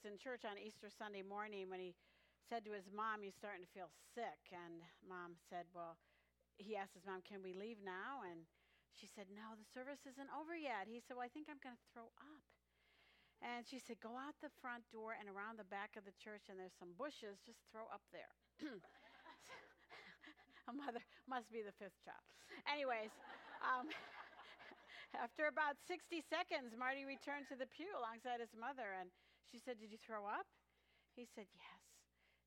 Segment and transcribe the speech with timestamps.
[0.00, 1.92] was in church on Easter Sunday morning when he
[2.48, 4.48] said to his mom, He's starting to feel sick.
[4.48, 6.00] And mom said, Well,
[6.56, 8.24] he asked his mom, Can we leave now?
[8.24, 8.48] And
[8.96, 10.88] she said, No, the service isn't over yet.
[10.88, 12.44] He said, Well, I think I'm going to throw up.
[13.44, 16.48] And she said, Go out the front door and around the back of the church,
[16.48, 18.32] and there's some bushes, just throw up there.
[20.70, 22.24] A mother must be the fifth child.
[22.64, 23.12] Anyways,
[23.60, 23.84] um,
[25.24, 29.12] after about 60 seconds, Marty returned to the pew alongside his mother, and
[29.50, 30.46] she said, Did you throw up?
[31.18, 31.82] He said, Yes,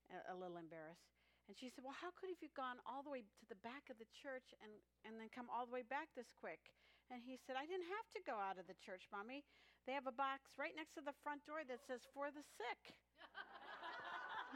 [0.08, 1.12] a, a little embarrassed.
[1.46, 3.92] And she said, Well, how could have you gone all the way to the back
[3.92, 4.72] of the church and,
[5.04, 6.72] and then come all the way back this quick?
[7.12, 9.44] And he said, I didn't have to go out of the church, Mommy.
[9.84, 12.96] They have a box right next to the front door that says, For the sick.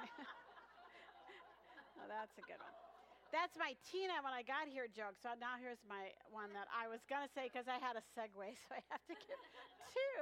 [2.01, 2.73] well, that's a good one.
[3.29, 5.21] That's my Tina when I got here joke.
[5.21, 8.05] So now here's my one that I was going to say because I had a
[8.17, 8.33] segue,
[8.65, 9.41] so I have to give
[9.93, 10.17] two.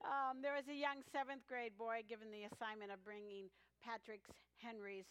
[0.00, 3.52] Um, there was a young seventh grade boy given the assignment of bringing
[3.84, 4.24] Patrick
[4.56, 5.08] Henry's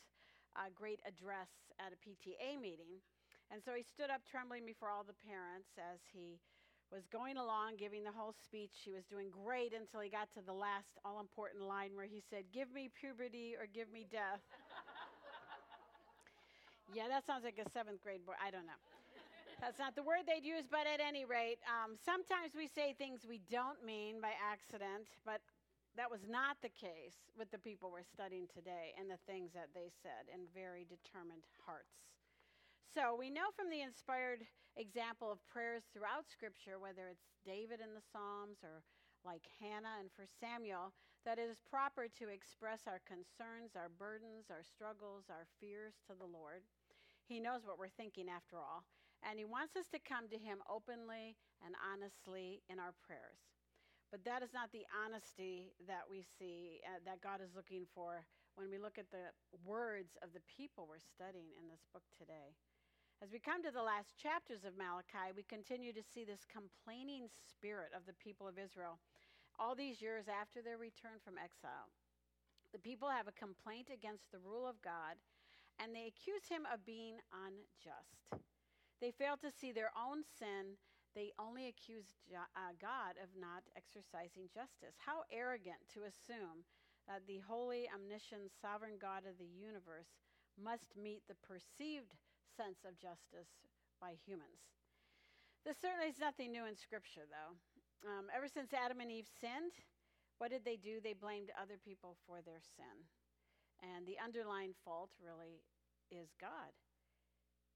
[0.58, 2.98] uh, great address at a PTA meeting.
[3.54, 6.42] And so he stood up trembling before all the parents as he
[6.90, 8.74] was going along giving the whole speech.
[8.82, 12.22] He was doing great until he got to the last all important line where he
[12.30, 14.42] said, Give me puberty or give me death.
[16.98, 18.34] yeah, that sounds like a seventh grade boy.
[18.42, 18.82] I don't know.
[19.60, 23.28] That's not the word they'd use, but at any rate, um, sometimes we say things
[23.28, 25.44] we don't mean by accident, but
[26.00, 29.76] that was not the case with the people we're studying today and the things that
[29.76, 32.08] they said in very determined hearts.
[32.88, 34.48] So we know from the inspired
[34.80, 38.80] example of prayers throughout Scripture, whether it's David in the Psalms or
[39.28, 40.96] like Hannah and for Samuel,
[41.28, 46.16] that it is proper to express our concerns, our burdens, our struggles, our fears to
[46.16, 46.64] the Lord.
[47.28, 48.88] He knows what we're thinking after all.
[49.24, 53.40] And He wants us to come to Him openly and honestly in our prayers.
[54.10, 58.26] But that is not the honesty that we see uh, that God is looking for
[58.58, 59.30] when we look at the
[59.62, 62.58] words of the people we're studying in this book today.
[63.22, 67.28] As we come to the last chapters of Malachi, we continue to see this complaining
[67.28, 68.98] spirit of the people of Israel
[69.60, 71.92] all these years after their return from exile.
[72.72, 75.20] The people have a complaint against the rule of God
[75.78, 78.24] and they accuse him of being unjust.
[79.00, 80.76] They fail to see their own sin.
[81.16, 85.00] They only accuse uh, God of not exercising justice.
[85.00, 86.68] How arrogant to assume
[87.08, 90.20] that the holy, omniscient, sovereign God of the universe
[90.60, 92.14] must meet the perceived
[92.54, 93.50] sense of justice
[93.98, 94.62] by humans.
[95.66, 97.56] This certainly is nothing new in Scripture, though.
[98.08, 99.76] Um, ever since Adam and Eve sinned,
[100.40, 101.04] what did they do?
[101.04, 103.08] They blamed other people for their sin.
[103.84, 105.64] And the underlying fault really
[106.12, 106.72] is God.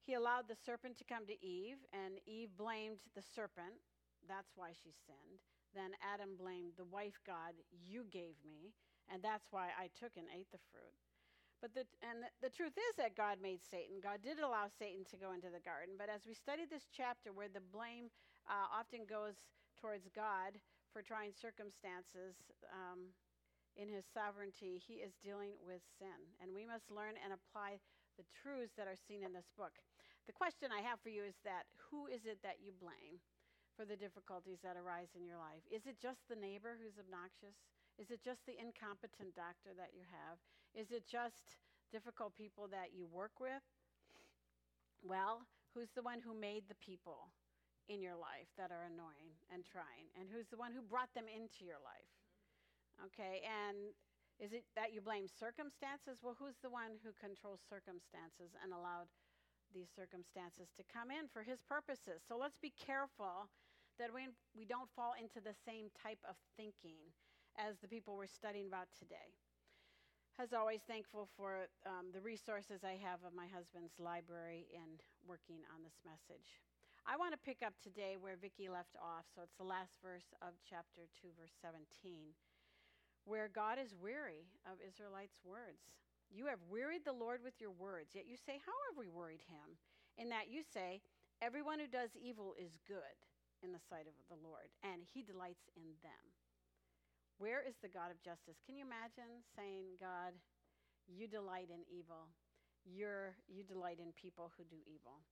[0.04, 3.80] He allowed the serpent to come to Eve, and Eve blamed the serpent.
[4.28, 5.40] That's why she sinned.
[5.72, 8.76] Then Adam blamed the wife God you gave me,
[9.08, 10.94] and that's why I took and ate the fruit.
[11.64, 13.96] But the, and the, the, truth is that God made Satan.
[13.96, 15.96] God did allow Satan to go into the garden.
[15.96, 18.12] But as we study this chapter, where the blame
[18.44, 19.40] uh, often goes
[19.80, 20.60] towards God
[20.92, 22.36] for trying circumstances,
[22.68, 23.16] um,
[23.76, 26.14] in his sovereignty, he is dealing with sin.
[26.38, 27.82] And we must learn and apply
[28.14, 29.74] the truths that are seen in this book.
[30.26, 33.20] The question I have for you is that who is it that you blame
[33.76, 35.60] for the difficulties that arise in your life?
[35.68, 37.60] Is it just the neighbor who's obnoxious?
[38.00, 40.40] Is it just the incompetent doctor that you have?
[40.72, 41.60] Is it just
[41.92, 43.62] difficult people that you work with?
[45.04, 45.44] Well,
[45.76, 47.28] who's the one who made the people
[47.92, 50.08] in your life that are annoying and trying?
[50.16, 52.10] And who's the one who brought them into your life?
[53.12, 53.92] Okay, and
[54.40, 56.22] is it that you blame circumstances?
[56.22, 59.10] Well, who's the one who controls circumstances and allowed
[59.74, 62.22] these circumstances to come in for his purposes?
[62.22, 63.50] So let's be careful
[63.98, 66.98] that we, we don't fall into the same type of thinking
[67.58, 69.34] as the people we're studying about today.
[70.38, 75.62] As always, thankful for um, the resources I have of my husband's library in working
[75.70, 76.58] on this message.
[77.06, 80.34] I want to pick up today where Vicki left off, so it's the last verse
[80.42, 82.34] of chapter 2, verse 17
[83.24, 85.80] where God is weary of Israelites' words.
[86.34, 89.46] You have wearied the Lord with your words, yet you say, How have we worried
[89.46, 89.78] him?
[90.18, 90.98] In that you say,
[91.38, 93.18] Everyone who does evil is good
[93.62, 96.24] in the sight of the Lord, and he delights in them.
[97.38, 98.58] Where is the God of justice?
[98.66, 100.34] Can you imagine saying, God,
[101.06, 102.26] you delight in evil?
[102.82, 105.22] You're, you delight in people who do evil.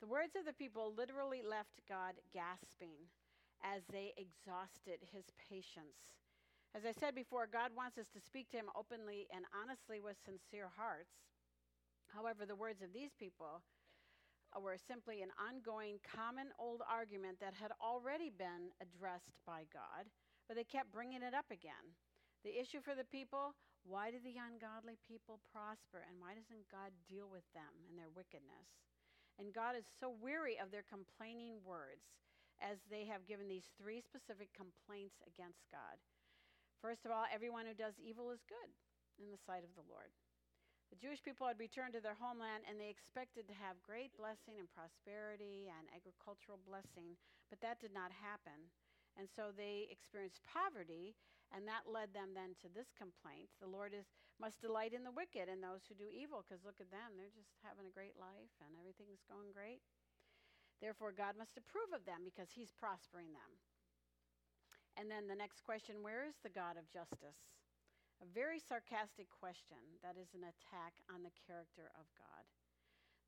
[0.00, 3.04] The words of the people literally left God gasping
[3.60, 6.16] as they exhausted his patience
[6.76, 10.16] as I said before, God wants us to speak to Him openly and honestly with
[10.24, 11.16] sincere hearts.
[12.12, 13.62] However, the words of these people
[14.56, 20.08] were simply an ongoing, common old argument that had already been addressed by God,
[20.48, 21.96] but they kept bringing it up again.
[22.44, 23.52] The issue for the people
[23.88, 26.04] why do the ungodly people prosper?
[26.04, 28.68] And why doesn't God deal with them and their wickedness?
[29.40, 32.04] And God is so weary of their complaining words
[32.58, 35.96] as they have given these three specific complaints against God.
[36.78, 38.70] First of all, everyone who does evil is good
[39.18, 40.14] in the sight of the Lord.
[40.88, 44.56] The Jewish people had returned to their homeland and they expected to have great blessing
[44.56, 47.18] and prosperity and agricultural blessing,
[47.52, 48.72] but that did not happen.
[49.18, 51.18] And so they experienced poverty
[51.52, 54.08] and that led them then to this complaint The Lord is,
[54.38, 57.18] must delight in the wicked and those who do evil, because look at them.
[57.18, 59.82] They're just having a great life and everything's going great.
[60.78, 63.50] Therefore, God must approve of them because He's prospering them.
[64.98, 67.38] And then the next question where is the God of justice?
[68.18, 72.42] A very sarcastic question that is an attack on the character of God.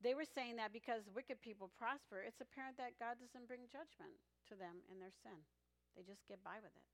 [0.03, 4.19] They were saying that because wicked people prosper, it's apparent that God doesn't bring judgment
[4.51, 5.47] to them in their sin.
[5.95, 6.89] They just get by with it.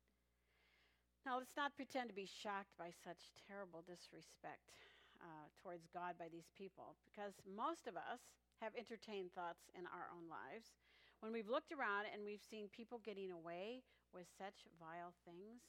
[1.25, 4.77] Now, let's not pretend to be shocked by such terrible disrespect
[5.17, 8.21] uh, towards God by these people, because most of us
[8.61, 10.77] have entertained thoughts in our own lives
[11.19, 13.81] when we've looked around and we've seen people getting away
[14.13, 15.61] with such vile things,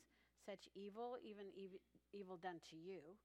[0.45, 1.83] such evil, even ev-
[2.13, 3.17] evil done to you.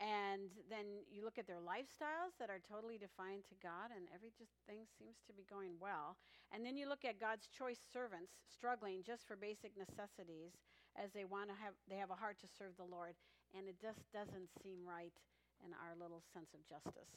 [0.00, 4.32] And then you look at their lifestyles that are totally defiant to God, and every
[4.32, 6.16] just thing seems to be going well.
[6.56, 10.56] And then you look at God's choice servants struggling just for basic necessities,
[10.96, 13.12] as they want to have they have a heart to serve the Lord,
[13.52, 15.14] and it just doesn't seem right
[15.60, 17.12] in our little sense of justice.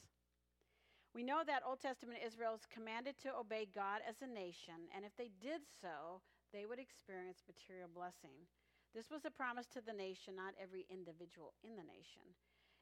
[1.15, 5.05] We know that Old Testament Israel is commanded to obey God as a nation, and
[5.05, 6.19] if they did so,
[6.53, 8.45] they would experience material blessing.
[8.93, 12.21] This was a promise to the nation, not every individual in the nation.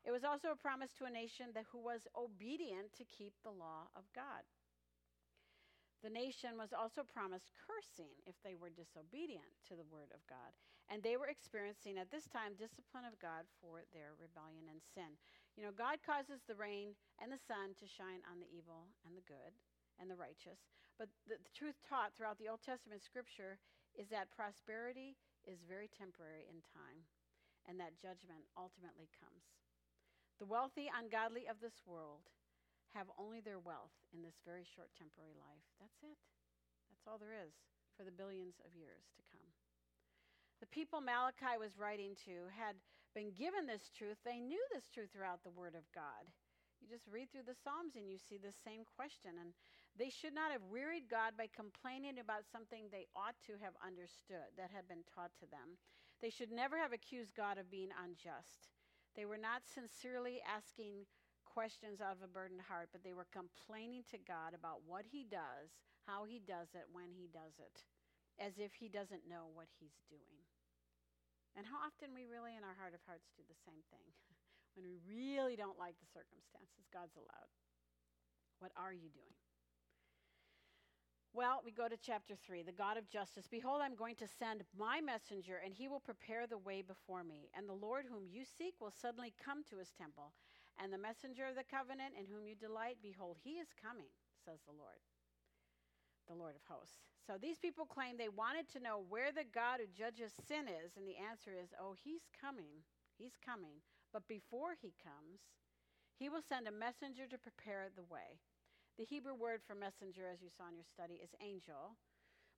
[0.04, 3.56] It was also a promise to a nation that who was obedient to keep the
[3.56, 4.44] law of God.
[6.04, 10.50] The nation was also promised cursing if they were disobedient to the word of God.
[10.90, 15.14] And they were experiencing at this time discipline of God for their rebellion and sin.
[15.54, 19.14] You know, God causes the rain and the sun to shine on the evil and
[19.14, 19.54] the good
[20.02, 20.74] and the righteous.
[21.00, 23.58] But the, the truth taught throughout the Old Testament scripture
[23.96, 27.04] is that prosperity is very temporary in time
[27.70, 29.46] and that judgment ultimately comes.
[30.42, 32.26] The wealthy, ungodly of this world
[32.98, 35.66] have only their wealth in this very short temporary life.
[35.78, 36.18] That's it.
[36.90, 37.54] That's all there is
[37.96, 39.48] for the billions of years to come.
[40.60, 42.78] The people Malachi was writing to had
[43.14, 44.20] been given this truth.
[44.22, 46.28] They knew this truth throughout the Word of God.
[46.82, 49.38] You just read through the Psalms and you see the same question.
[49.38, 49.54] And
[50.00, 54.56] they should not have wearied God by complaining about something they ought to have understood
[54.56, 55.76] that had been taught to them.
[56.24, 58.72] They should never have accused God of being unjust.
[59.18, 61.10] They were not sincerely asking
[61.44, 65.28] questions out of a burdened heart, but they were complaining to God about what He
[65.28, 65.76] does,
[66.08, 67.84] how He does it, when He does it,
[68.40, 70.40] as if He doesn't know what He's doing.
[71.60, 74.08] And how often we really, in our heart of hearts, do the same thing
[74.80, 77.52] when we really don't like the circumstances God's allowed.
[78.64, 79.36] What are you doing?
[81.34, 83.48] Well, we go to chapter 3, the God of justice.
[83.48, 87.48] Behold, I'm going to send my messenger, and he will prepare the way before me.
[87.56, 90.36] And the Lord whom you seek will suddenly come to his temple.
[90.76, 94.12] And the messenger of the covenant in whom you delight, behold, he is coming,
[94.44, 95.00] says the Lord,
[96.28, 97.00] the Lord of hosts.
[97.24, 101.00] So these people claim they wanted to know where the God who judges sin is,
[101.00, 102.84] and the answer is, oh, he's coming.
[103.16, 103.80] He's coming.
[104.12, 105.40] But before he comes,
[106.20, 108.36] he will send a messenger to prepare the way.
[109.02, 111.98] The Hebrew word for messenger, as you saw in your study, is angel,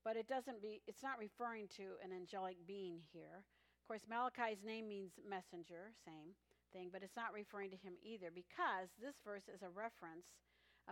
[0.04, 3.48] but it doesn't be, it's not referring to an angelic being here.
[3.48, 6.36] Of course, Malachi's name means messenger, same
[6.76, 10.36] thing, but it's not referring to him either because this verse is a reference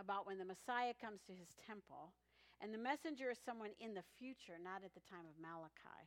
[0.00, 2.16] about when the Messiah comes to his temple.
[2.64, 6.00] And the messenger is someone in the future, not at the time of Malachi.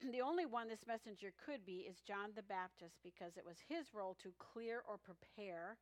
[0.16, 3.92] the only one this messenger could be is John the Baptist because it was his
[3.92, 5.76] role to clear or prepare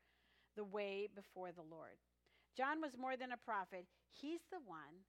[0.58, 2.02] the way before the Lord.
[2.52, 5.09] John was more than a prophet, he's the one.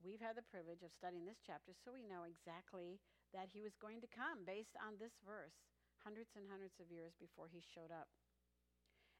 [0.00, 2.98] We've had the privilege of studying this chapter, so we know exactly
[3.30, 5.54] that he was going to come based on this verse
[6.02, 8.10] hundreds and hundreds of years before he showed up.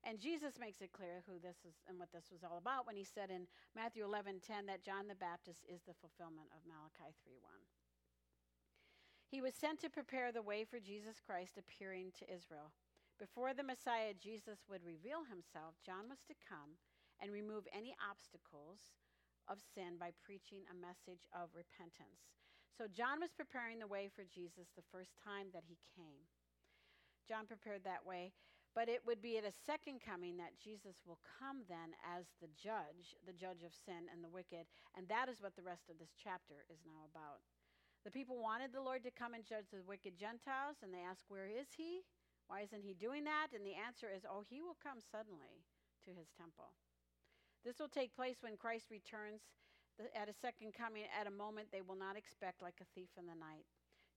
[0.03, 2.99] And Jesus makes it clear who this is and what this was all about when
[2.99, 7.63] he said in Matthew 11:10 that John the Baptist is the fulfillment of Malachi 3:1.
[9.31, 12.73] He was sent to prepare the way for Jesus Christ appearing to Israel.
[13.19, 16.79] Before the Messiah Jesus would reveal himself, John was to come
[17.23, 18.91] and remove any obstacles
[19.47, 22.35] of sin by preaching a message of repentance.
[22.75, 26.27] So John was preparing the way for Jesus the first time that he came.
[27.31, 28.35] John prepared that way.
[28.73, 32.49] But it would be at a second coming that Jesus will come then as the
[32.57, 34.65] judge, the judge of sin and the wicked.
[34.97, 37.45] And that is what the rest of this chapter is now about.
[38.09, 41.29] The people wanted the Lord to come and judge the wicked Gentiles, and they asked,
[41.29, 42.01] Where is he?
[42.49, 43.53] Why isn't he doing that?
[43.53, 45.63] And the answer is, Oh, he will come suddenly
[46.09, 46.73] to his temple.
[47.65, 49.47] This will take place when Christ returns
[50.19, 53.27] at a second coming at a moment they will not expect, like a thief in
[53.31, 53.71] the night.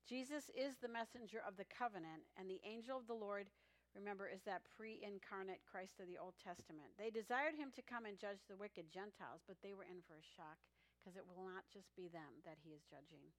[0.06, 3.50] Jesus is the messenger of the covenant, and the angel of the Lord,
[3.94, 6.94] remember, is that pre incarnate Christ of the Old Testament.
[6.98, 10.18] They desired him to come and judge the wicked Gentiles, but they were in for
[10.18, 10.62] a shock
[10.98, 13.30] because it will not just be them that he is judging.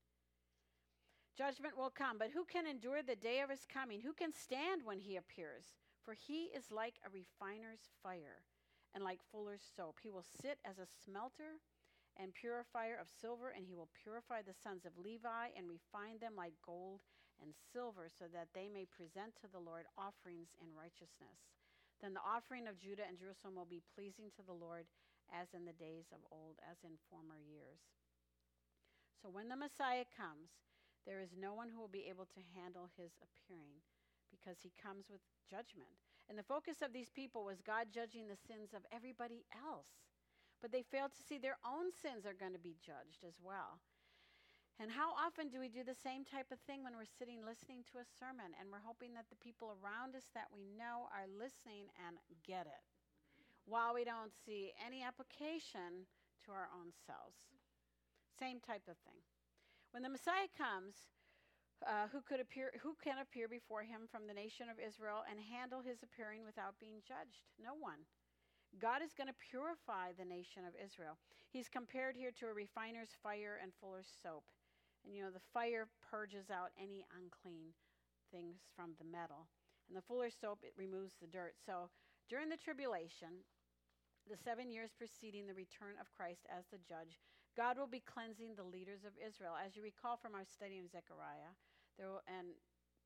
[1.35, 4.01] Judgment will come, but who can endure the day of his coming?
[4.01, 5.75] Who can stand when he appears?
[6.03, 8.43] For he is like a refiner's fire
[8.97, 10.01] and like fuller's soap.
[10.01, 11.61] He will sit as a smelter
[12.17, 16.33] and purifier of silver, and he will purify the sons of Levi and refine them
[16.33, 17.05] like gold
[17.37, 21.37] and silver, so that they may present to the Lord offerings in righteousness.
[22.01, 24.89] Then the offering of Judah and Jerusalem will be pleasing to the Lord
[25.29, 27.85] as in the days of old, as in former years.
[29.21, 30.49] So when the Messiah comes,
[31.05, 33.85] there is no one who will be able to handle his appearing
[34.33, 36.01] because he comes with judgment.
[36.27, 39.87] And the focus of these people was God judging the sins of everybody else.
[40.61, 43.79] But they failed to see their own sins are going to be judged as well.
[44.77, 47.81] And how often do we do the same type of thing when we're sitting listening
[47.89, 51.25] to a sermon and we're hoping that the people around us that we know are
[51.25, 52.85] listening and get it
[53.65, 56.05] while we don't see any application
[56.45, 57.41] to our own selves?
[58.37, 59.17] Same type of thing.
[59.91, 61.09] When the Messiah comes,
[61.85, 65.37] uh, who could appear who can appear before him from the nation of Israel and
[65.37, 67.45] handle his appearing without being judged?
[67.61, 68.05] No one.
[68.75, 71.15] God is going to purify the nation of Israel.
[71.49, 74.43] He's compared here to a refiner's fire and fuller's soap.
[75.05, 77.71] And you know, the fire purges out any unclean
[78.27, 79.47] things from the metal.
[79.87, 81.55] And the fuller's soap, it removes the dirt.
[81.63, 81.87] So
[82.27, 83.47] during the tribulation,
[84.27, 87.23] the seven years preceding the return of Christ as the judge,
[87.57, 89.57] God will be cleansing the leaders of Israel.
[89.57, 91.57] As you recall from our study in Zechariah
[91.97, 92.53] there will, and,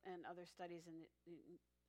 [0.03, 1.39] and other studies in, in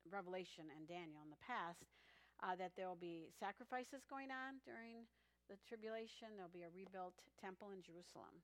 [0.07, 1.91] Revelation and Daniel in the past,
[2.39, 5.03] uh, that there will be sacrifices going on during
[5.51, 6.39] the tribulation.
[6.39, 8.39] There'll be a rebuilt temple in Jerusalem.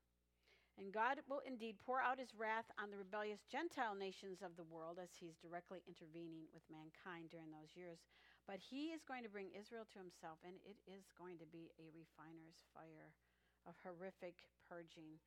[0.76, 4.68] And God will indeed pour out his wrath on the rebellious Gentile nations of the
[4.68, 8.04] world as he's directly intervening with mankind during those years.
[8.44, 11.72] But he is going to bring Israel to himself, and it is going to be
[11.76, 13.12] a refiner's fire
[13.66, 15.20] of horrific purging.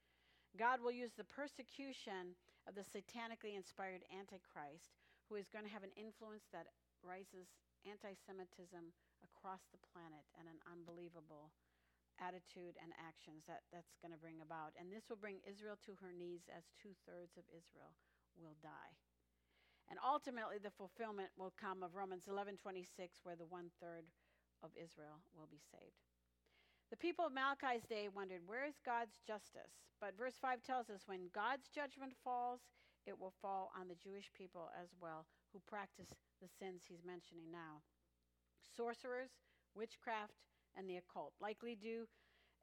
[0.58, 2.38] God will use the persecution
[2.70, 4.96] of the satanically inspired Antichrist,
[5.28, 6.70] who is going to have an influence that
[7.02, 7.52] rises
[7.84, 8.94] anti Semitism
[9.25, 11.52] across the planet and an unbelievable
[12.22, 14.78] attitude and actions that that's going to bring about.
[14.78, 17.98] And this will bring Israel to her knees as two thirds of Israel
[18.38, 18.94] will die.
[19.90, 24.08] And ultimately, the fulfillment will come of Romans 11:26, where the one third
[24.63, 26.12] of Israel will be saved.
[26.94, 29.82] The people of Malachi's day wondered, where is God's justice?
[29.98, 32.62] But verse 5 tells us when God's judgment falls,
[33.10, 37.50] it will fall on the Jewish people as well, who practice the sins he's mentioning
[37.50, 37.82] now
[38.78, 39.34] sorcerers,
[39.74, 40.38] witchcraft,
[40.78, 42.06] and the occult, likely due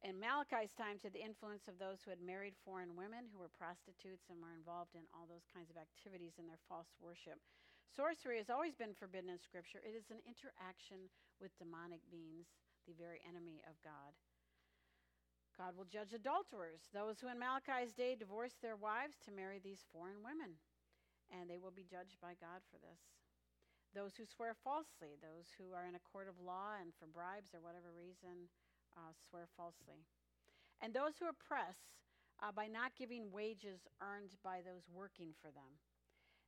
[0.06, 3.50] in Malachi's time to the influence of those who had married foreign women who were
[3.50, 7.42] prostitutes and were involved in all those kinds of activities in their false worship.
[7.90, 9.82] Sorcery has always been forbidden in Scripture.
[9.82, 11.10] It is an interaction
[11.42, 12.46] with demonic beings
[12.86, 14.12] the very enemy of God.
[15.60, 19.84] God will judge adulterers, those who in Malachi's day divorced their wives to marry these
[19.92, 20.56] foreign women,
[21.28, 23.00] and they will be judged by God for this.
[23.92, 27.52] Those who swear falsely, those who are in a court of law and for bribes
[27.52, 28.48] or whatever reason
[28.96, 30.06] uh, swear falsely.
[30.80, 31.76] And those who oppress
[32.40, 35.76] uh, by not giving wages earned by those working for them,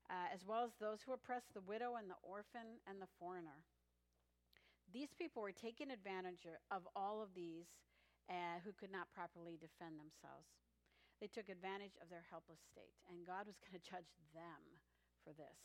[0.08, 3.60] uh, as well as those who oppress the widow and the orphan and the foreigner.
[4.92, 7.66] These people were taking advantage of all of these
[8.28, 10.52] uh, who could not properly defend themselves.
[11.18, 14.60] They took advantage of their helpless state, and God was going to judge them
[15.24, 15.58] for this.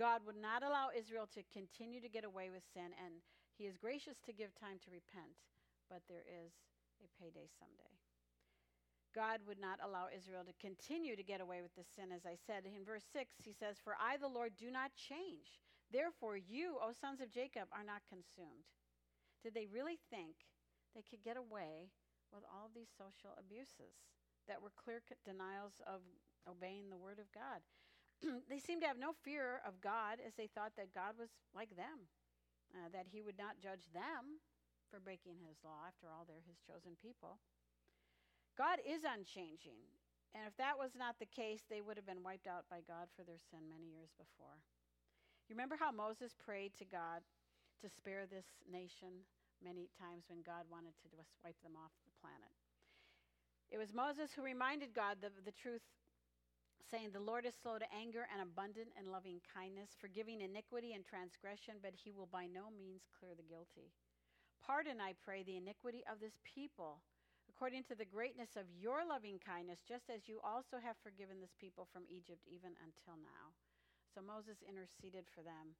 [0.00, 3.20] God would not allow Israel to continue to get away with sin, and
[3.54, 5.36] He is gracious to give time to repent,
[5.92, 6.50] but there is
[7.04, 7.92] a payday someday.
[9.12, 12.40] God would not allow Israel to continue to get away with the sin, as I
[12.48, 12.64] said.
[12.64, 15.60] In verse 6, he says, For I, the Lord, do not change.
[15.92, 18.64] Therefore, you, O sons of Jacob, are not consumed.
[19.44, 20.48] Did they really think
[20.96, 21.92] they could get away
[22.32, 24.08] with all of these social abuses
[24.48, 26.00] that were clear denials of
[26.48, 27.60] obeying the word of God?
[28.48, 31.76] they seemed to have no fear of God as they thought that God was like
[31.76, 32.08] them,
[32.72, 34.40] uh, that he would not judge them
[34.88, 35.84] for breaking his law.
[35.84, 37.36] After all, they're his chosen people.
[38.56, 39.92] God is unchanging.
[40.32, 43.12] And if that was not the case, they would have been wiped out by God
[43.12, 44.64] for their sin many years before.
[45.48, 47.22] You remember how Moses prayed to God
[47.82, 49.26] to spare this nation
[49.62, 52.54] many times when God wanted to just wipe them off the planet?
[53.72, 55.82] It was Moses who reminded God the, the truth
[56.92, 61.08] saying, The Lord is slow to anger and abundant in loving kindness, forgiving iniquity and
[61.08, 63.88] transgression, but he will by no means clear the guilty.
[64.60, 67.00] Pardon, I pray, the iniquity of this people,
[67.48, 71.56] according to the greatness of your loving kindness, just as you also have forgiven this
[71.56, 73.56] people from Egypt even until now.
[74.12, 75.72] So Moses interceded for them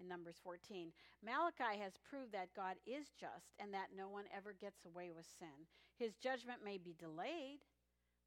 [0.00, 0.90] in Numbers 14.
[1.20, 5.28] Malachi has proved that God is just and that no one ever gets away with
[5.28, 5.68] sin.
[6.00, 7.62] His judgment may be delayed,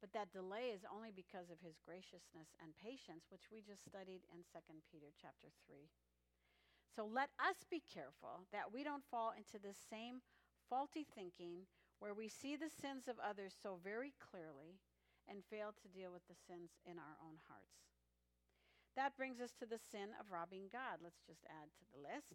[0.00, 4.22] but that delay is only because of his graciousness and patience, which we just studied
[4.30, 5.90] in 2 Peter chapter 3.
[6.94, 10.22] So let us be careful that we don't fall into the same
[10.70, 11.66] faulty thinking
[11.98, 14.78] where we see the sins of others so very clearly
[15.26, 17.97] and fail to deal with the sins in our own hearts.
[18.98, 20.98] That brings us to the sin of robbing God.
[20.98, 22.34] Let's just add to the list.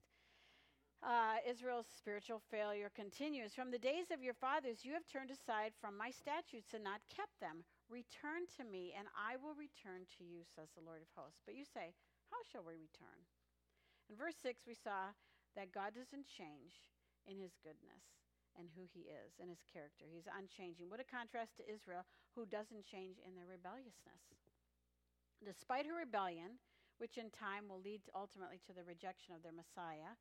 [1.04, 3.52] Uh, Israel's spiritual failure continues.
[3.52, 7.04] From the days of your fathers, you have turned aside from my statutes and not
[7.12, 7.68] kept them.
[7.92, 11.44] Return to me, and I will return to you, says the Lord of hosts.
[11.44, 11.92] But you say,
[12.32, 13.20] How shall we return?
[14.08, 15.12] In verse 6, we saw
[15.60, 16.80] that God doesn't change
[17.28, 18.08] in his goodness
[18.56, 20.08] and who he is and his character.
[20.08, 20.88] He's unchanging.
[20.88, 22.08] What a contrast to Israel,
[22.40, 24.24] who doesn't change in their rebelliousness.
[25.44, 26.60] Despite her rebellion,
[26.98, 30.16] which in time will lead ultimately to the rejection of their Messiah,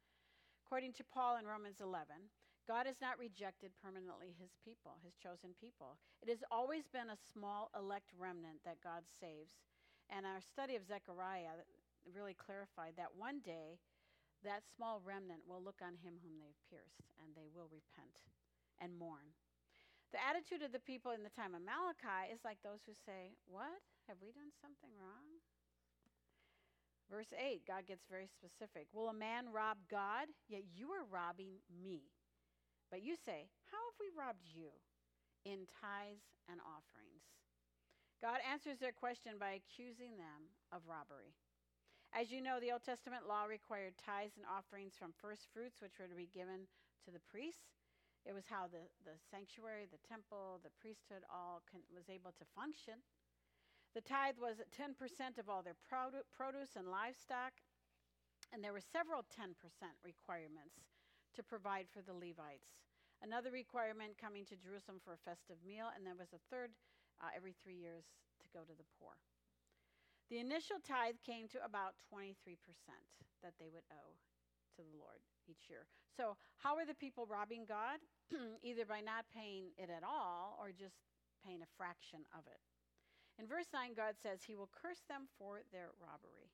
[0.72, 2.32] According to Paul in Romans 11,
[2.64, 6.00] God has not rejected permanently his people, his chosen people.
[6.24, 9.60] It has always been a small elect remnant that God saves.
[10.08, 11.60] And our study of Zechariah
[12.08, 13.84] really clarified that one day
[14.48, 18.24] that small remnant will look on him whom they've pierced and they will repent
[18.80, 19.36] and mourn.
[20.16, 23.36] The attitude of the people in the time of Malachi is like those who say,
[23.44, 23.84] What?
[24.08, 25.40] Have we done something wrong?
[27.10, 28.88] Verse 8, God gets very specific.
[28.92, 30.32] Will a man rob God?
[30.48, 32.08] Yet you are robbing me.
[32.88, 34.72] But you say, How have we robbed you?
[35.44, 37.26] In tithes and offerings.
[38.22, 41.34] God answers their question by accusing them of robbery.
[42.14, 45.98] As you know, the Old Testament law required tithes and offerings from first fruits, which
[45.98, 46.70] were to be given
[47.02, 47.74] to the priests.
[48.22, 52.46] It was how the, the sanctuary, the temple, the priesthood all con- was able to
[52.54, 53.02] function.
[53.92, 54.96] The tithe was at 10%
[55.36, 57.52] of all their produce and livestock,
[58.52, 59.52] and there were several 10%
[60.00, 60.80] requirements
[61.36, 62.88] to provide for the Levites.
[63.20, 66.72] Another requirement coming to Jerusalem for a festive meal, and there was a third
[67.20, 68.08] uh, every three years
[68.40, 69.14] to go to the poor.
[70.32, 72.56] The initial tithe came to about 23%
[73.44, 74.16] that they would owe
[74.76, 75.84] to the Lord each year.
[76.16, 78.00] So, how are the people robbing God?
[78.64, 80.96] Either by not paying it at all or just
[81.44, 82.60] paying a fraction of it.
[83.40, 86.52] In verse 9, God says he will curse them for their robbery.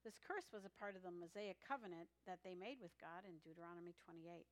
[0.00, 3.36] This curse was a part of the Mosaic covenant that they made with God in
[3.44, 4.48] Deuteronomy 28.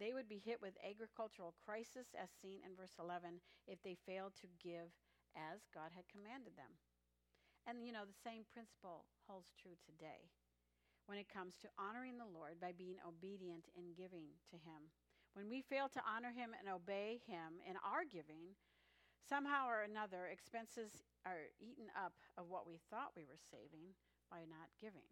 [0.00, 4.32] They would be hit with agricultural crisis, as seen in verse 11, if they failed
[4.40, 4.94] to give
[5.36, 6.72] as God had commanded them.
[7.68, 10.32] And you know, the same principle holds true today
[11.04, 14.92] when it comes to honoring the Lord by being obedient in giving to Him.
[15.32, 18.56] When we fail to honor Him and obey Him in our giving,
[19.28, 23.92] Somehow or another, expenses are eaten up of what we thought we were saving
[24.32, 25.04] by not giving.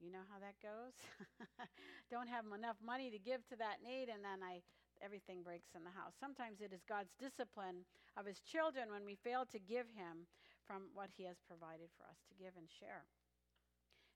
[0.00, 0.96] You know how that goes?
[2.10, 4.64] Don't have enough money to give to that need, and then I
[5.02, 6.14] everything breaks in the house.
[6.14, 7.82] Sometimes it is God's discipline
[8.14, 10.30] of his children when we fail to give him
[10.62, 13.04] from what he has provided for us to give and share.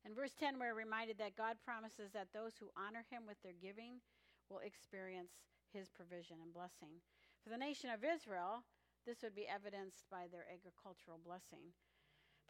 [0.07, 3.59] In verse 10, we're reminded that God promises that those who honor him with their
[3.59, 3.99] giving
[4.46, 5.35] will experience
[5.75, 7.03] his provision and blessing.
[7.42, 8.62] For the nation of Israel,
[9.07, 11.71] this would be evidenced by their agricultural blessing.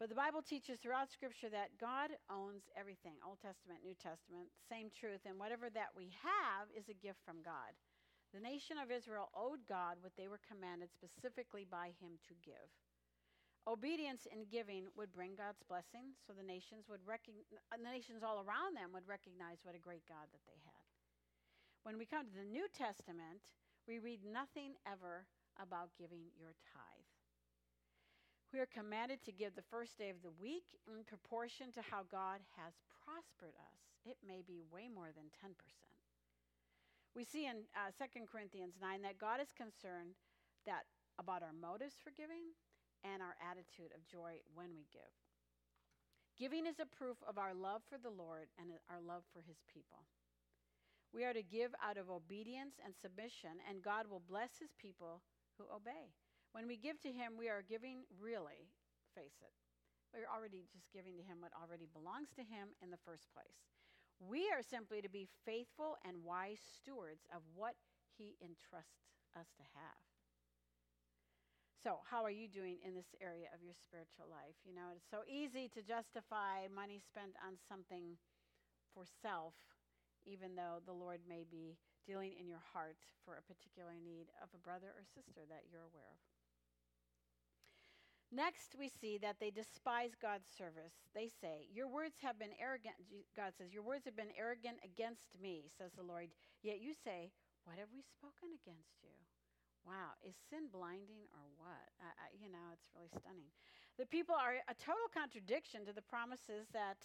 [0.01, 4.93] But the Bible teaches throughout Scripture that God owns everything Old Testament, New Testament, same
[4.93, 7.73] truth, and whatever that we have is a gift from God.
[8.33, 12.69] The nation of Israel owed God what they were commanded specifically by Him to give.
[13.65, 18.21] Obedience in giving would bring God's blessing, so the nations would recognize, uh, the nations
[18.21, 20.85] all around them would recognize what a great God that they had.
[21.83, 23.49] When we come to the New Testament,
[23.89, 25.25] we read nothing ever
[25.61, 27.11] about giving your tithe.
[28.53, 32.07] We are commanded to give the first day of the week in proportion to how
[32.07, 33.79] God has prospered us.
[34.07, 35.51] It may be way more than 10%.
[37.11, 40.15] We see in uh, 2 Corinthians 9 that God is concerned
[40.63, 40.87] that
[41.19, 42.55] about our motives for giving
[43.03, 45.11] and our attitude of joy when we give.
[46.37, 49.57] Giving is a proof of our love for the Lord and our love for his
[49.65, 50.05] people.
[51.09, 55.25] We are to give out of obedience and submission, and God will bless his people
[55.57, 56.13] who obey.
[56.53, 58.69] When we give to Him, we are giving really,
[59.13, 59.53] face it,
[60.13, 63.59] we're already just giving to Him what already belongs to Him in the first place.
[64.17, 67.75] We are simply to be faithful and wise stewards of what
[68.17, 70.01] He entrusts us to have.
[71.83, 74.57] So, how are you doing in this area of your spiritual life?
[74.65, 78.17] You know, it's so easy to justify money spent on something
[78.97, 79.53] for self,
[80.25, 82.95] even though the Lord may be dealing in your heart
[83.27, 86.19] for a particular need of a brother or sister that you're aware of.
[88.31, 90.95] Next, we see that they despise God's service.
[91.15, 92.99] They say, Your words have been arrogant.
[93.35, 96.27] God says, Your words have been arrogant against me, says the Lord.
[96.59, 97.31] Yet you say,
[97.63, 99.15] What have we spoken against you?
[99.87, 101.87] Wow, is sin blinding or what?
[102.03, 103.47] I, I, you know, it's really stunning.
[103.95, 106.99] The people are a total contradiction to the promises that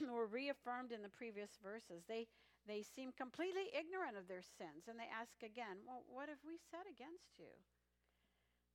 [0.00, 2.08] were reaffirmed in the previous verses.
[2.08, 2.24] They,
[2.64, 6.56] they seem completely ignorant of their sins, and they ask again, Well, what have we
[6.70, 7.52] said against you?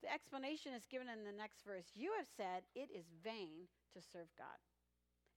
[0.01, 1.91] The explanation is given in the next verse.
[1.91, 4.55] You have said it is vain to serve God.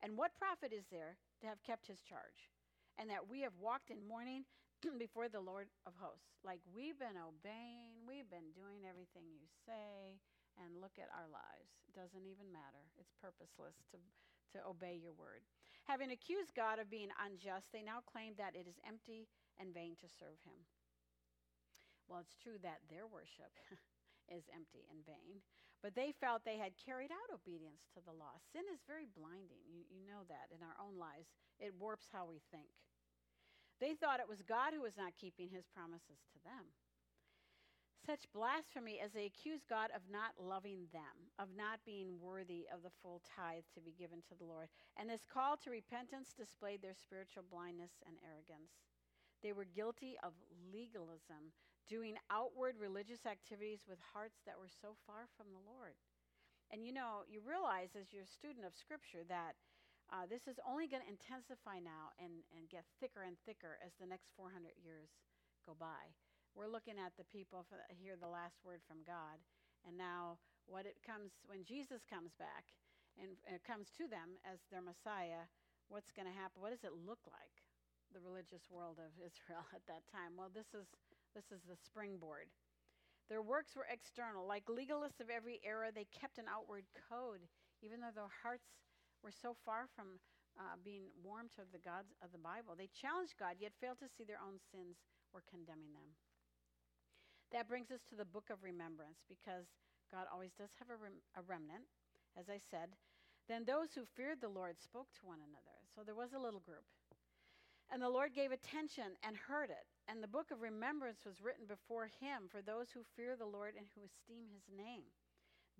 [0.02, 2.50] And what profit is there to have kept his charge?
[2.98, 4.46] And that we have walked in mourning
[5.02, 6.42] before the Lord of hosts.
[6.46, 10.18] Like we've been obeying, we've been doing everything you say,
[10.60, 11.70] and look at our lives.
[11.88, 12.82] It doesn't even matter.
[12.98, 13.98] It's purposeless to,
[14.54, 15.42] to obey your word.
[15.92, 19.28] Having accused God of being unjust, they now claim that it is empty
[19.60, 20.56] and vain to serve him.
[22.08, 23.52] Well, it's true that their worship
[24.32, 25.44] is empty and vain.
[25.84, 28.40] But they felt they had carried out obedience to the law.
[28.40, 29.60] Sin is very blinding.
[29.68, 31.28] You, you know that in our own lives,
[31.60, 32.72] it warps how we think.
[33.76, 36.72] They thought it was God who was not keeping his promises to them.
[38.02, 42.82] Such blasphemy as they accused God of not loving them, of not being worthy of
[42.82, 44.66] the full tithe to be given to the Lord.
[44.98, 48.74] And this call to repentance displayed their spiritual blindness and arrogance.
[49.38, 50.34] They were guilty of
[50.74, 51.54] legalism,
[51.86, 55.94] doing outward religious activities with hearts that were so far from the Lord.
[56.74, 59.54] And you know, you realize as you're a student of Scripture that
[60.10, 63.94] uh, this is only going to intensify now and, and get thicker and thicker as
[64.02, 65.14] the next 400 years
[65.62, 66.10] go by.
[66.52, 69.40] We're looking at the people for, hear the last word from God,
[69.88, 70.36] and now
[70.68, 72.70] what it comes when Jesus comes back
[73.16, 75.48] and it comes to them as their Messiah.
[75.88, 76.64] What's going to happen?
[76.64, 77.56] What does it look like?
[78.12, 80.36] The religious world of Israel at that time.
[80.36, 80.88] Well, this is
[81.32, 82.52] this is the springboard.
[83.32, 84.44] Their works were external.
[84.44, 87.40] Like legalists of every era, they kept an outward code,
[87.80, 88.68] even though their hearts
[89.24, 90.20] were so far from
[90.60, 92.76] uh, being warm to the gods of the Bible.
[92.76, 95.00] They challenged God, yet failed to see their own sins
[95.32, 96.12] were condemning them.
[97.52, 99.68] That brings us to the book of remembrance, because
[100.10, 101.84] God always does have a, rem- a remnant,
[102.36, 102.96] as I said.
[103.48, 105.76] Then those who feared the Lord spoke to one another.
[105.92, 106.88] So there was a little group.
[107.92, 109.84] And the Lord gave attention and heard it.
[110.08, 113.76] And the book of remembrance was written before him for those who fear the Lord
[113.76, 115.12] and who esteem his name.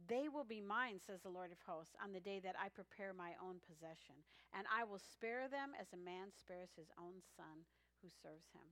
[0.08, 3.16] They will be mine, says the Lord of hosts, on the day that I prepare
[3.16, 4.20] my own possession.
[4.52, 7.64] And I will spare them as a man spares his own son
[8.04, 8.66] who serves him.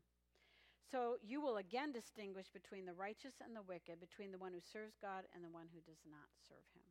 [0.91, 4.61] So you will again distinguish between the righteous and the wicked, between the one who
[4.61, 6.91] serves God and the one who does not serve him.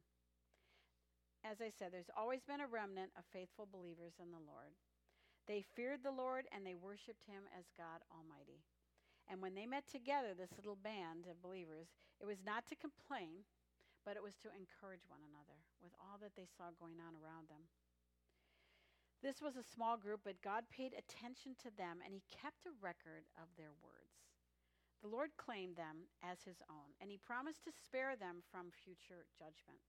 [1.44, 4.72] As I said, there's always been a remnant of faithful believers in the Lord.
[5.48, 8.64] They feared the Lord and they worshiped him as God Almighty.
[9.28, 13.44] And when they met together, this little band of believers, it was not to complain,
[14.08, 17.52] but it was to encourage one another with all that they saw going on around
[17.52, 17.68] them.
[19.20, 22.80] This was a small group, but God paid attention to them and he kept a
[22.80, 24.20] record of their words.
[25.04, 29.24] The Lord claimed them as his own, and he promised to spare them from future
[29.32, 29.80] judgment.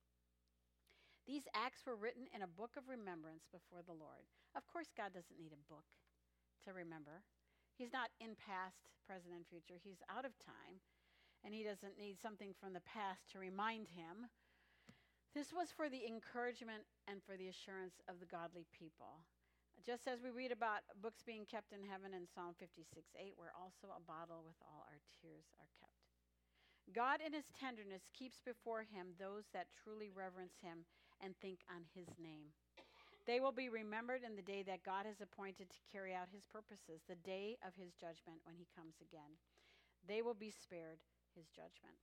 [1.27, 4.23] These acts were written in a book of remembrance before the Lord.
[4.55, 5.87] Of course, God doesn't need a book
[6.63, 7.27] to remember.
[7.75, 9.79] He's not in past, present, and future.
[9.79, 10.79] He's out of time,
[11.43, 14.31] and he doesn't need something from the past to remind him.
[15.35, 19.23] This was for the encouragement and for the assurance of the godly people.
[19.81, 22.85] Just as we read about books being kept in heaven in Psalm 56
[23.17, 26.01] 8, where also a bottle with all our tears are kept.
[26.93, 30.85] God, in his tenderness, keeps before him those that truly reverence him
[31.23, 32.53] and think on his name.
[33.29, 36.49] They will be remembered in the day that God has appointed to carry out his
[36.49, 39.37] purposes, the day of his judgment when he comes again.
[40.09, 40.97] They will be spared
[41.37, 41.97] his judgment.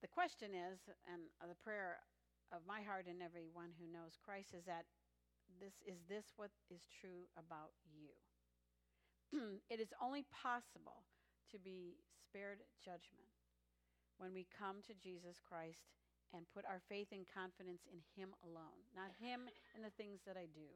[0.00, 0.78] The question is,
[1.10, 1.98] and the prayer
[2.52, 4.84] of my heart and everyone who knows Christ is that
[5.60, 8.12] this is this what is true about you?
[9.72, 11.04] it is only possible
[11.52, 13.30] to be spared judgment
[14.18, 15.90] when we come to Jesus Christ
[16.34, 18.82] and put our faith and confidence in Him alone.
[18.94, 20.66] Not Him and the things that I do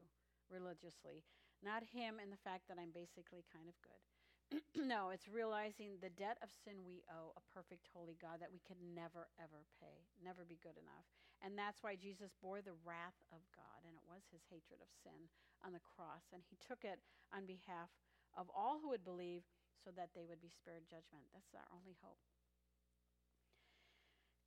[0.47, 1.23] religiously,
[1.59, 4.03] not Him and the fact that I'm basically kind of good.
[4.89, 8.63] no, it's realizing the debt of sin we owe a perfect, holy God that we
[8.65, 11.05] can never, ever pay, never be good enough.
[11.39, 14.91] And that's why Jesus bore the wrath of God, and it was his hatred of
[14.91, 15.31] sin
[15.63, 16.27] on the cross.
[16.35, 16.99] And he took it
[17.31, 17.87] on behalf
[18.35, 19.47] of all who would believe
[19.79, 21.31] so that they would be spared judgment.
[21.31, 22.19] That's our only hope.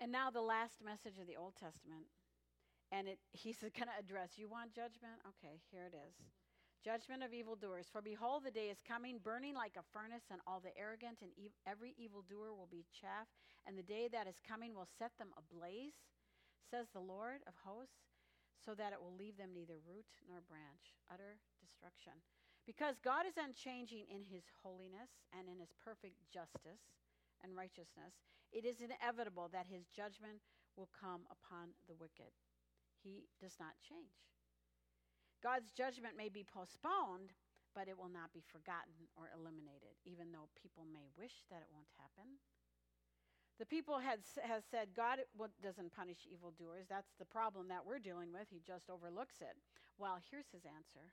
[0.02, 2.10] And now the last message of the Old Testament.
[2.92, 5.16] And it, he's going to address, you want judgment?
[5.38, 6.14] Okay, here it is.
[6.84, 7.86] Judgment of evildoers.
[7.86, 11.30] For behold, the day is coming, burning like a furnace, and all the arrogant and
[11.38, 13.30] ev- every evildoer will be chaff.
[13.64, 15.94] And the day that is coming will set them ablaze,
[16.72, 18.08] says the Lord of hosts,
[18.56, 20.96] so that it will leave them neither root nor branch.
[21.12, 22.16] Utter destruction.
[22.64, 26.80] Because God is unchanging in his holiness and in his perfect justice
[27.44, 28.16] and righteousness,
[28.54, 30.40] it is inevitable that his judgment
[30.78, 32.32] will come upon the wicked.
[33.04, 34.32] He does not change.
[35.42, 37.34] God's judgment may be postponed,
[37.74, 41.74] but it will not be forgotten or eliminated, even though people may wish that it
[41.74, 42.38] won't happen.
[43.58, 45.20] The people had has said God
[45.62, 46.86] doesn't punish evildoers.
[46.88, 48.48] That's the problem that we're dealing with.
[48.50, 49.54] He just overlooks it.
[49.98, 51.12] Well, here's his answer.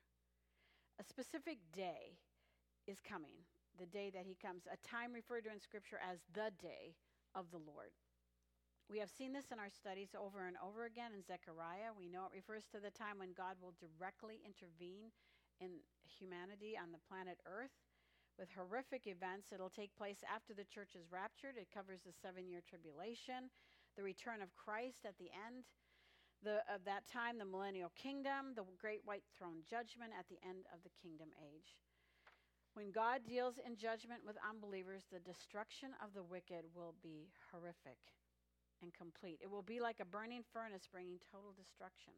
[1.00, 2.18] A specific day
[2.88, 3.46] is coming,
[3.78, 6.96] the day that he comes, a time referred to in Scripture as the day
[7.36, 7.94] of the Lord.
[8.90, 11.94] We have seen this in our studies over and over again in Zechariah.
[11.94, 15.14] We know it refers to the time when God will directly intervene
[15.62, 17.76] in humanity on the planet Earth
[18.40, 19.52] with horrific events.
[19.52, 21.60] It'll take place after the church is raptured.
[21.60, 23.52] It covers the seven year tribulation,
[24.00, 25.68] the return of Christ at the end
[26.40, 30.64] the, of that time, the millennial kingdom, the great white throne judgment at the end
[30.72, 31.76] of the kingdom age.
[32.80, 38.00] When God deals in judgment with unbelievers, the destruction of the wicked will be horrific
[38.80, 39.44] and complete.
[39.44, 42.16] It will be like a burning furnace bringing total destruction.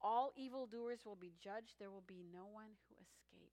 [0.00, 1.76] All evildoers will be judged.
[1.76, 3.51] There will be no one who escapes.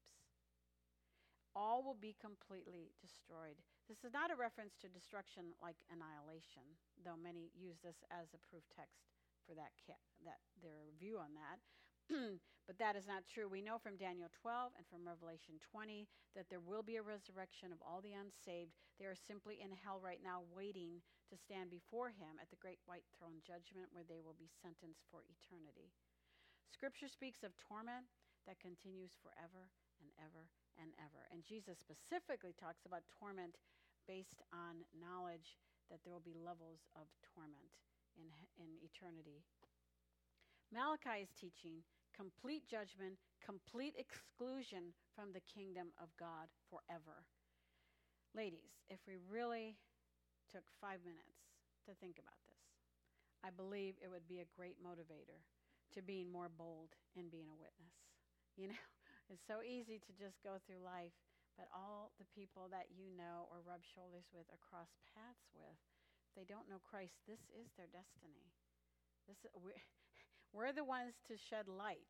[1.55, 3.57] All will be completely destroyed.
[3.89, 6.65] This is not a reference to destruction like annihilation,
[7.01, 9.09] though many use this as a proof text
[9.49, 9.73] for that,
[10.21, 11.57] that their view on that.
[12.69, 13.49] but that is not true.
[13.49, 16.05] We know from Daniel 12 and from Revelation 20
[16.37, 18.77] that there will be a resurrection of all the unsaved.
[19.01, 22.81] They are simply in hell right now, waiting to stand before him at the great
[22.85, 25.93] white throne judgment where they will be sentenced for eternity.
[26.69, 28.05] Scripture speaks of torment
[28.45, 30.47] that continues forever and ever
[30.79, 31.27] and ever.
[31.31, 33.59] And Jesus specifically talks about torment
[34.07, 35.59] based on knowledge
[35.91, 37.77] that there will be levels of torment
[38.17, 39.43] in, in eternity.
[40.71, 41.81] Malachi is teaching
[42.13, 47.25] complete judgment, complete exclusion from the kingdom of God forever.
[48.35, 49.79] Ladies, if we really
[50.51, 51.49] took five minutes
[51.89, 52.61] to think about this,
[53.41, 55.41] I believe it would be a great motivator
[55.95, 57.95] to being more bold in being a witness.
[58.57, 58.83] You know,
[59.29, 61.13] it's so easy to just go through life,
[61.53, 65.77] but all the people that you know or rub shoulders with or cross paths with,
[66.25, 68.49] if they don't know Christ, this is their destiny.
[69.29, 69.77] This, we're,
[70.49, 72.09] we're the ones to shed light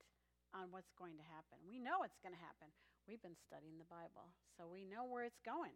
[0.56, 1.60] on what's going to happen.
[1.68, 2.72] We know it's going to happen.
[3.04, 5.76] We've been studying the Bible, so we know where it's going.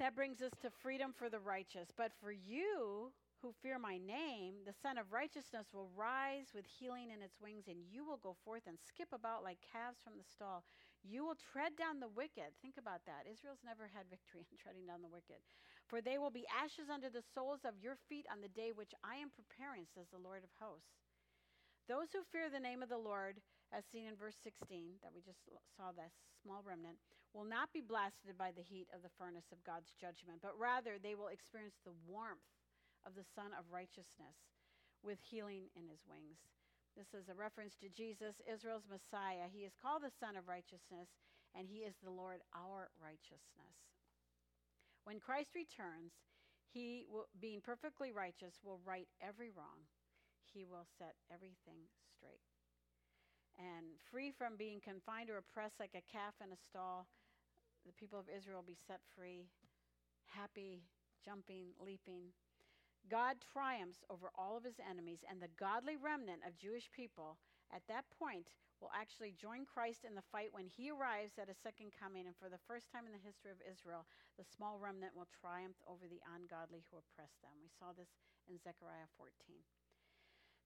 [0.00, 1.92] That brings us to freedom for the righteous.
[1.94, 7.10] But for you who fear my name, the Son of Righteousness will rise with healing
[7.10, 10.22] in its wings, and you will go forth and skip about like calves from the
[10.22, 10.62] stall.
[11.02, 12.54] You will tread down the wicked.
[12.62, 13.26] Think about that.
[13.26, 15.42] Israel's never had victory in treading down the wicked.
[15.90, 18.94] For they will be ashes under the soles of your feet on the day which
[19.02, 21.02] I am preparing, says the Lord of hosts.
[21.90, 23.42] Those who fear the name of the Lord,
[23.74, 25.42] as seen in verse 16, that we just
[25.74, 27.02] saw that small remnant,
[27.34, 31.02] will not be blasted by the heat of the furnace of God's judgment, but rather
[31.02, 32.46] they will experience the warmth
[33.06, 34.36] of the Son of Righteousness
[35.02, 36.38] with healing in his wings.
[36.94, 39.48] This is a reference to Jesus, Israel's Messiah.
[39.48, 41.08] He is called the Son of Righteousness,
[41.56, 43.76] and he is the Lord, our righteousness.
[45.04, 46.12] When Christ returns,
[46.70, 49.88] he, will, being perfectly righteous, will right every wrong.
[50.52, 52.44] He will set everything straight.
[53.56, 57.08] And free from being confined or oppressed like a calf in a stall,
[57.84, 59.48] the people of Israel will be set free,
[60.28, 60.84] happy,
[61.24, 62.32] jumping, leaping.
[63.10, 67.38] God triumphs over all of his enemies, and the godly remnant of Jewish people
[67.72, 71.62] at that point will actually join Christ in the fight when he arrives at a
[71.62, 72.26] second coming.
[72.26, 75.78] And for the first time in the history of Israel, the small remnant will triumph
[75.86, 77.54] over the ungodly who oppress them.
[77.62, 78.10] We saw this
[78.50, 79.30] in Zechariah 14.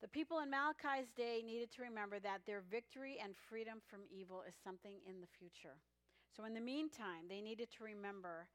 [0.01, 4.45] The people in Malachi's day needed to remember that their victory and freedom from evil
[4.45, 5.81] is something in the future.
[6.29, 8.49] So, in the meantime, they needed to remember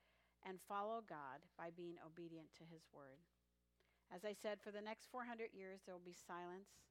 [0.46, 3.26] and follow God by being obedient to his word.
[4.12, 6.84] As I said, for the next 400 years, there will be silence,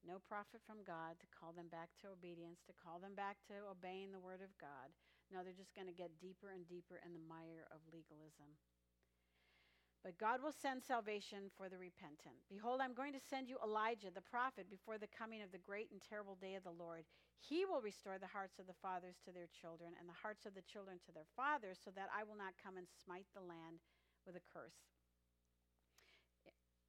[0.00, 3.68] no prophet from God to call them back to obedience, to call them back to
[3.68, 4.88] obeying the word of God.
[5.28, 8.56] No, they're just going to get deeper and deeper in the mire of legalism.
[10.02, 12.42] But God will send salvation for the repentant.
[12.50, 15.94] Behold, I'm going to send you Elijah, the prophet, before the coming of the great
[15.94, 17.06] and terrible day of the Lord.
[17.38, 20.58] He will restore the hearts of the fathers to their children, and the hearts of
[20.58, 23.78] the children to their fathers, so that I will not come and smite the land
[24.26, 24.90] with a curse.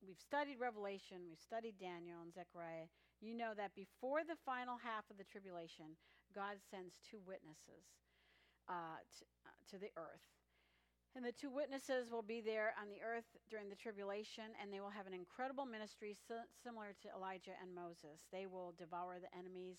[0.05, 2.91] We've studied Revelation, we've studied Daniel and Zechariah,
[3.23, 5.95] you know that before the final half of the tribulation,
[6.35, 7.87] God sends two witnesses
[8.67, 10.23] uh, to, uh, to the earth.
[11.13, 14.81] And the two witnesses will be there on the earth during the tribulation, and they
[14.81, 18.25] will have an incredible ministry si- similar to Elijah and Moses.
[18.33, 19.77] They will devour the enemies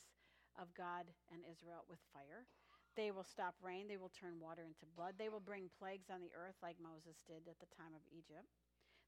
[0.54, 2.46] of God and Israel with fire.
[2.94, 3.90] They will stop rain.
[3.90, 5.18] They will turn water into blood.
[5.18, 8.46] They will bring plagues on the earth like Moses did at the time of Egypt.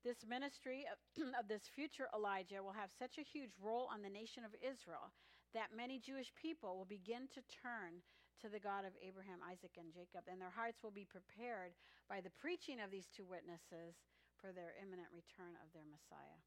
[0.04, 0.98] This ministry of,
[1.40, 5.12] of this future Elijah will have such a huge role on the nation of Israel
[5.54, 8.02] that many Jewish people will begin to turn
[8.44, 11.72] to the God of Abraham, Isaac, and Jacob, and their hearts will be prepared
[12.08, 13.96] by the preaching of these two witnesses
[14.36, 16.40] for their imminent return of their Messiah.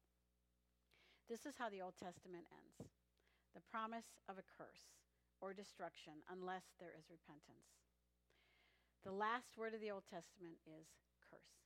[1.26, 2.90] This is how the Old Testament ends
[3.50, 4.94] the promise of a curse
[5.42, 7.82] or destruction unless there is repentance.
[9.02, 10.86] The last word of the Old Testament is
[11.18, 11.59] curse.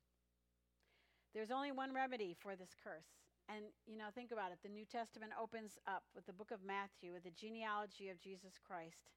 [1.34, 3.10] There's only one remedy for this curse.
[3.50, 4.62] And, you know, think about it.
[4.62, 8.56] The New Testament opens up with the book of Matthew with the genealogy of Jesus
[8.56, 9.12] Christ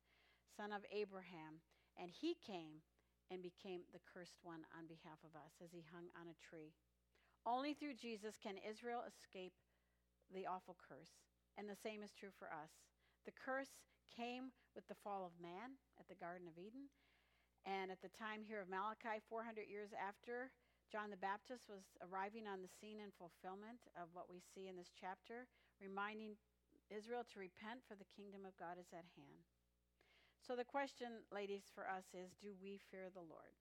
[0.58, 1.62] son of Abraham,
[2.02, 2.82] and he came
[3.30, 6.74] and became the cursed one on behalf of us as he hung on a tree.
[7.46, 9.54] Only through Jesus can Israel escape
[10.34, 11.22] the awful curse,
[11.56, 12.74] and the same is true for us.
[13.30, 13.78] The curse
[14.10, 16.90] came with the fall of man at the Garden of Eden,
[17.68, 20.50] and at the time here of Malachi, 400 years after,
[20.88, 24.80] John the Baptist was arriving on the scene in fulfillment of what we see in
[24.80, 25.44] this chapter,
[25.84, 26.40] reminding
[26.88, 29.44] Israel to repent, for the kingdom of God is at hand.
[30.40, 33.52] So the question, ladies, for us is do we fear the Lord?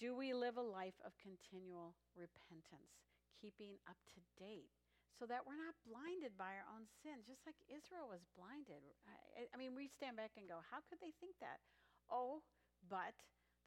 [0.00, 3.04] Do we live a life of continual repentance,
[3.36, 4.72] keeping up to date
[5.12, 8.80] so that we're not blinded by our own sins, just like Israel was blinded?
[9.04, 11.60] I, I mean, we stand back and go, how could they think that?
[12.08, 12.40] Oh,
[12.88, 13.12] but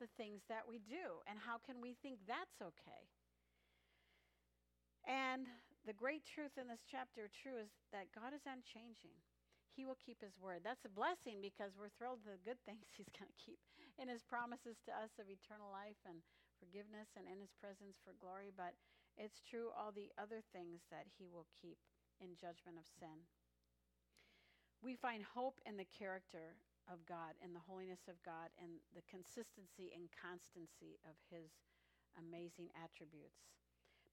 [0.03, 3.07] the things that we do, and how can we think that's okay?
[5.07, 5.47] And
[5.87, 9.15] the great truth in this chapter, true, is that God is unchanging.
[9.71, 10.59] He will keep his word.
[10.67, 13.63] That's a blessing because we're thrilled the good things he's going to keep
[13.95, 16.19] in his promises to us of eternal life and
[16.59, 18.51] forgiveness and in his presence for glory.
[18.51, 18.75] But
[19.15, 21.79] it's true all the other things that he will keep
[22.19, 23.23] in judgment of sin.
[24.83, 29.05] We find hope in the character of God, and the holiness of God, and the
[29.07, 31.51] consistency and constancy of his
[32.19, 33.53] amazing attributes.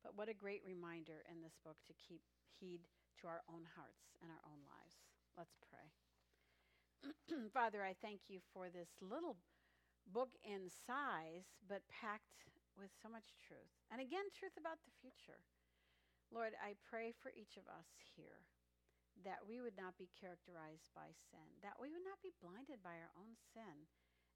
[0.00, 2.24] But what a great reminder in this book to keep
[2.56, 2.80] heed
[3.20, 4.96] to our own hearts and our own lives.
[5.36, 5.92] Let's pray.
[7.56, 9.36] Father, I thank you for this little
[10.08, 13.72] book in size, but packed with so much truth.
[13.92, 15.44] And again, truth about the future.
[16.32, 18.46] Lord, I pray for each of us here
[19.24, 22.96] that we would not be characterized by sin, that we would not be blinded by
[22.98, 23.86] our own sin,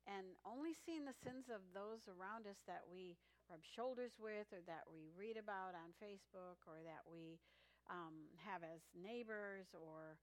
[0.04, 3.16] and only seeing the sins of those around us that we
[3.48, 7.40] rub shoulders with, or that we read about on Facebook, or that we
[7.88, 10.20] um, have as neighbors, or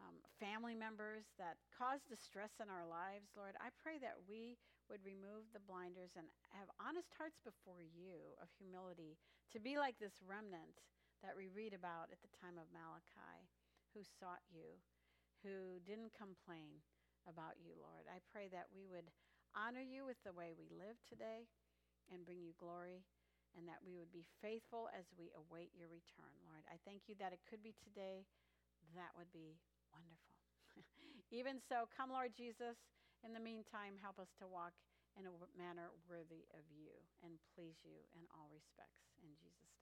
[0.00, 4.60] um, family members that cause distress in our lives, Lord, I pray that we
[4.92, 9.18] would remove the blinders and have honest hearts before you of humility
[9.50, 10.84] to be like this remnant
[11.24, 13.48] that we read about at the time of Malachi,
[13.96, 14.76] who sought you,
[15.40, 16.84] who didn't complain
[17.24, 18.04] about you, Lord.
[18.12, 19.08] I pray that we would
[19.56, 21.48] honor you with the way we live today
[22.12, 23.00] and bring you glory,
[23.56, 26.60] and that we would be faithful as we await your return, Lord.
[26.68, 28.28] I thank you that it could be today.
[28.92, 29.56] That would be
[29.96, 30.36] Wonderful.
[31.38, 32.76] Even so, come, Lord Jesus.
[33.24, 34.76] In the meantime, help us to walk
[35.16, 36.92] in a manner worthy of you
[37.24, 39.08] and please you in all respects.
[39.24, 39.75] In Jesus'